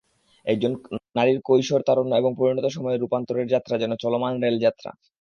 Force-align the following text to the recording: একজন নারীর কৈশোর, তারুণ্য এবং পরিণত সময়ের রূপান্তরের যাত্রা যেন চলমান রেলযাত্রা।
একজন 0.45 0.71
নারীর 1.15 1.39
কৈশোর, 1.45 1.81
তারুণ্য 1.81 2.13
এবং 2.15 2.31
পরিণত 2.37 2.65
সময়ের 2.67 3.01
রূপান্তরের 3.01 3.47
যাত্রা 3.47 3.75
যেন 3.77 3.91
চলমান 3.95 4.33
রেলযাত্রা। 4.43 4.91